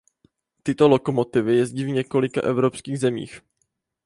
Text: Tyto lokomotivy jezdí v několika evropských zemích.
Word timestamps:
Tyto 0.63 0.87
lokomotivy 0.87 1.55
jezdí 1.57 1.83
v 1.83 1.89
několika 1.89 2.41
evropských 2.41 2.99
zemích. 2.99 3.41